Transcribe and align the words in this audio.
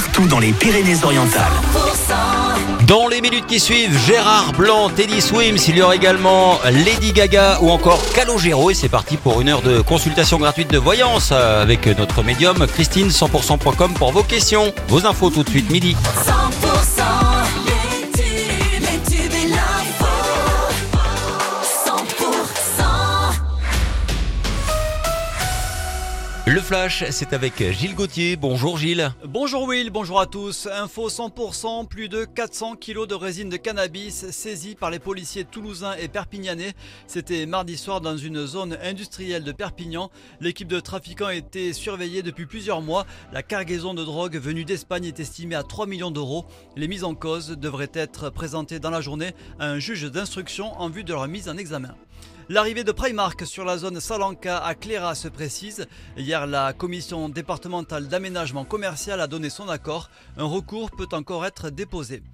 partout 0.00 0.26
dans 0.26 0.38
les 0.38 0.52
Pyrénées-Orientales. 0.52 1.52
Dans 2.86 3.06
les 3.06 3.20
minutes 3.20 3.46
qui 3.46 3.60
suivent, 3.60 3.98
Gérard 4.06 4.52
Blanc, 4.54 4.88
Teddy 4.88 5.20
Swims, 5.20 5.58
il 5.68 5.76
y 5.76 5.82
aura 5.82 5.94
également 5.94 6.58
Lady 6.64 7.12
Gaga 7.12 7.58
ou 7.60 7.70
encore 7.70 8.00
Calogero 8.14 8.70
et 8.70 8.74
c'est 8.74 8.88
parti 8.88 9.18
pour 9.18 9.42
une 9.42 9.50
heure 9.50 9.60
de 9.60 9.82
consultation 9.82 10.38
gratuite 10.38 10.70
de 10.70 10.78
voyance 10.78 11.32
avec 11.32 11.86
notre 11.86 12.22
médium 12.22 12.66
Christine 12.66 13.08
100%.com 13.08 13.92
pour 13.92 14.12
vos 14.12 14.22
questions. 14.22 14.72
Vos 14.88 15.04
infos 15.04 15.28
tout 15.28 15.42
de 15.42 15.50
suite 15.50 15.70
midi. 15.70 15.94
100% 16.24 17.29
Le 26.52 26.60
flash, 26.60 27.04
c'est 27.10 27.32
avec 27.32 27.62
Gilles 27.70 27.94
Gauthier. 27.94 28.34
Bonjour 28.34 28.76
Gilles. 28.76 29.12
Bonjour 29.24 29.68
Will, 29.68 29.90
bonjour 29.90 30.18
à 30.18 30.26
tous. 30.26 30.66
Info 30.66 31.08
100%, 31.08 31.86
plus 31.86 32.08
de 32.08 32.24
400 32.24 32.74
kilos 32.74 33.06
de 33.06 33.14
résine 33.14 33.48
de 33.48 33.56
cannabis 33.56 34.28
saisis 34.32 34.74
par 34.74 34.90
les 34.90 34.98
policiers 34.98 35.44
toulousains 35.44 35.94
et 35.94 36.08
perpignanais. 36.08 36.72
C'était 37.06 37.46
mardi 37.46 37.76
soir 37.76 38.00
dans 38.00 38.16
une 38.16 38.46
zone 38.46 38.76
industrielle 38.82 39.44
de 39.44 39.52
Perpignan. 39.52 40.10
L'équipe 40.40 40.66
de 40.66 40.80
trafiquants 40.80 41.28
était 41.28 41.72
surveillée 41.72 42.24
depuis 42.24 42.46
plusieurs 42.46 42.82
mois. 42.82 43.06
La 43.32 43.44
cargaison 43.44 43.94
de 43.94 44.02
drogue 44.02 44.36
venue 44.36 44.64
d'Espagne 44.64 45.04
est 45.04 45.20
estimée 45.20 45.54
à 45.54 45.62
3 45.62 45.86
millions 45.86 46.10
d'euros. 46.10 46.46
Les 46.74 46.88
mises 46.88 47.04
en 47.04 47.14
cause 47.14 47.50
devraient 47.50 47.92
être 47.94 48.28
présentées 48.28 48.80
dans 48.80 48.90
la 48.90 49.00
journée 49.00 49.34
à 49.60 49.66
un 49.66 49.78
juge 49.78 50.02
d'instruction 50.10 50.72
en 50.80 50.88
vue 50.88 51.04
de 51.04 51.12
leur 51.12 51.28
mise 51.28 51.48
en 51.48 51.56
examen. 51.56 51.94
L'arrivée 52.50 52.82
de 52.82 52.90
Primark 52.90 53.46
sur 53.46 53.64
la 53.64 53.78
zone 53.78 54.00
Salanca 54.00 54.58
à 54.58 54.74
Cléra 54.74 55.14
se 55.14 55.28
précise. 55.28 55.86
Hier, 56.16 56.48
la 56.48 56.72
commission 56.72 57.28
départementale 57.28 58.08
d'aménagement 58.08 58.64
commercial 58.64 59.20
a 59.20 59.28
donné 59.28 59.50
son 59.50 59.68
accord. 59.68 60.10
Un 60.36 60.46
recours 60.46 60.90
peut 60.90 61.06
encore 61.12 61.46
être 61.46 61.70
déposé. 61.70 62.24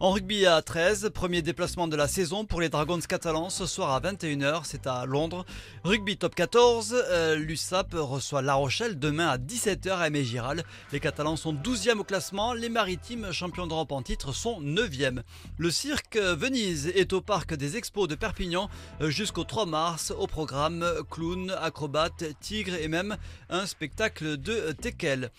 En 0.00 0.10
rugby 0.10 0.44
à 0.44 0.60
13, 0.60 1.10
premier 1.14 1.40
déplacement 1.40 1.86
de 1.86 1.94
la 1.94 2.08
saison 2.08 2.44
pour 2.44 2.60
les 2.60 2.68
Dragons 2.68 2.98
catalans 2.98 3.48
ce 3.48 3.64
soir 3.64 3.92
à 3.92 4.00
21h, 4.00 4.62
c'est 4.64 4.88
à 4.88 5.06
Londres. 5.06 5.46
Rugby 5.84 6.16
top 6.16 6.34
14, 6.34 6.96
euh, 7.10 7.36
l'USAP 7.36 7.94
reçoit 7.94 8.42
La 8.42 8.54
Rochelle 8.54 8.98
demain 8.98 9.28
à 9.28 9.38
17h 9.38 9.92
à 9.92 10.08
Aimé 10.08 10.24
Giral. 10.24 10.64
Les 10.90 10.98
Catalans 10.98 11.36
sont 11.36 11.54
12e 11.54 11.98
au 11.98 12.04
classement, 12.04 12.54
les 12.54 12.70
Maritimes, 12.70 13.30
champions 13.30 13.68
d'Europe 13.68 13.92
en 13.92 14.02
titre, 14.02 14.34
sont 14.34 14.60
9e. 14.60 15.22
Le 15.58 15.70
cirque 15.70 16.16
Venise 16.16 16.88
est 16.88 17.12
au 17.12 17.20
parc 17.20 17.54
des 17.54 17.76
Expos 17.76 18.08
de 18.08 18.16
Perpignan 18.16 18.68
euh, 19.00 19.10
jusqu'au 19.10 19.44
3 19.44 19.64
mars. 19.64 20.12
Au 20.18 20.26
programme 20.26 20.84
clown, 21.08 21.54
acrobate, 21.62 22.24
tigre 22.40 22.74
et 22.74 22.88
même 22.88 23.16
un 23.48 23.64
spectacle 23.64 24.38
de 24.38 24.72
teckel. 24.72 25.30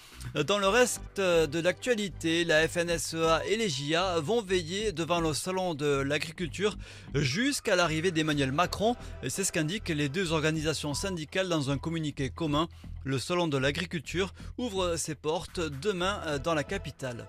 Dans 0.47 0.59
le 0.59 0.69
reste 0.69 1.19
de 1.19 1.59
l'actualité, 1.59 2.45
la 2.45 2.65
FNSEA 2.69 3.45
et 3.47 3.58
les 3.58 3.67
JA 3.67 4.19
vont 4.21 4.44
veiller 4.45 4.91
devant 4.91 5.19
le 5.19 5.33
salon 5.33 5.73
de 5.73 5.85
l'agriculture 5.85 6.77
jusqu'à 7.13 7.75
l'arrivée 7.75 8.11
d'Emmanuel 8.11 8.52
Macron. 8.52 8.95
C'est 9.27 9.43
ce 9.43 9.52
qu'indiquent 9.52 9.89
les 9.89 10.09
deux 10.09 10.31
organisations 10.31 10.93
syndicales 10.93 11.49
dans 11.49 11.71
un 11.71 11.77
communiqué 11.77 12.29
commun. 12.29 12.67
Le 13.03 13.19
salon 13.19 13.47
de 13.47 13.57
l'agriculture 13.57 14.33
ouvre 14.57 14.95
ses 14.95 15.15
portes 15.15 15.59
demain 15.59 16.21
euh, 16.25 16.39
dans 16.39 16.53
la 16.53 16.63
capitale. 16.63 17.27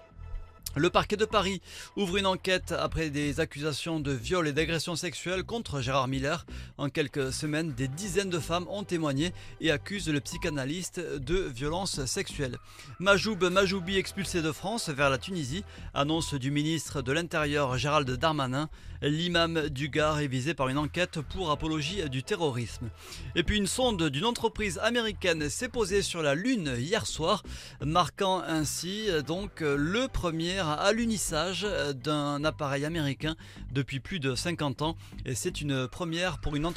Le 0.79 0.91
parquet 0.91 1.17
de 1.17 1.25
Paris 1.25 1.63
ouvre 1.97 2.19
une 2.19 2.27
enquête 2.27 2.73
après 2.79 3.09
des 3.09 3.41
accusations 3.41 3.99
de 3.99 4.13
viol 4.13 4.47
et 4.47 4.53
d'agression 4.53 4.95
sexuelle 4.95 5.43
contre 5.43 5.81
Gérard 5.81 6.07
Miller. 6.07 6.45
En 6.77 6.91
quelques 6.91 7.33
semaines, 7.33 7.73
des 7.73 7.89
dizaines 7.89 8.29
de 8.29 8.39
femmes 8.39 8.67
ont 8.69 8.85
témoigné 8.85 9.33
et 9.63 9.71
accusent 9.71 10.11
le 10.11 10.21
psychanalyste 10.21 11.01
de 11.01 11.37
violences 11.37 12.05
sexuelles. 12.05 12.59
Majoub 13.01 13.43
Majoubi 13.51 13.97
expulsé 13.97 14.43
de 14.43 14.53
France 14.53 14.91
vers 14.91 15.09
la 15.09 15.17
Tunisie, 15.17 15.65
annonce 15.95 16.35
du 16.35 16.51
ministre 16.51 17.01
de 17.01 17.13
l'Intérieur 17.13 17.79
Gérald 17.79 18.11
Darmanin. 18.11 18.69
L'imam 19.01 19.69
du 19.69 19.89
Gard 19.89 20.21
est 20.21 20.27
visé 20.27 20.53
par 20.53 20.69
une 20.69 20.79
enquête 20.79 21.21
pour 21.21 21.51
apologie 21.51 22.09
du 22.11 22.23
terrorisme. 22.23 22.91
Et 23.35 23.43
puis 23.43 23.57
une 23.57 23.67
sonde 23.67 24.11
d'une 24.11 24.25
entreprise 24.25 24.79
américaine 24.83 25.49
s'est 25.49 25.69
posée 25.69 26.03
sur 26.03 26.23
la 26.23 26.35
Lune 26.35 26.75
hier 26.79 27.07
soir, 27.07 27.43
marquant 27.83 28.43
ainsi 28.47 29.07
euh, 29.09 29.23
donc 29.23 29.63
euh, 29.63 29.77
le 29.77 30.09
premier 30.09 30.66
alunissage 30.73 31.65
euh, 31.65 31.93
d'un 31.93 32.45
appareil 32.45 32.85
américain 32.85 33.37
depuis 33.73 34.01
plus 34.01 34.21
de 34.21 34.35
50 34.35 34.83
ans. 34.83 34.97
Et 35.25 35.35
c'est 35.35 35.61
une 35.61 35.89
première 35.89 36.39
pour 36.39 36.57
une 36.57 36.67
entreprise 36.67 36.75